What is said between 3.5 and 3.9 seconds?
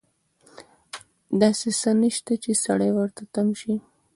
شي.